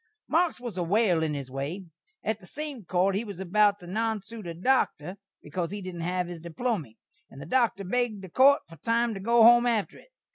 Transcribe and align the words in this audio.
Marks 0.27 0.59
was 0.59 0.79
a 0.79 0.83
whale 0.83 1.21
in 1.21 1.35
his 1.35 1.51
way. 1.51 1.85
At 2.23 2.39
the 2.39 2.47
same 2.47 2.85
court 2.85 3.13
he 3.13 3.23
was 3.23 3.39
about 3.39 3.79
to 3.81 3.85
nonsoot 3.85 4.47
a 4.47 4.55
Doktor 4.55 5.17
bekaus 5.43 5.69
he 5.69 5.79
didn't 5.79 6.01
hav 6.01 6.25
his 6.25 6.39
diplomy, 6.39 6.97
and 7.29 7.39
the 7.39 7.45
Doktor 7.45 7.83
begged 7.83 8.23
the 8.23 8.29
court 8.29 8.63
for 8.67 8.77
time 8.77 9.13
to 9.13 9.19
go 9.19 9.43
home 9.43 9.67
after 9.67 9.99
it. 9.99 10.09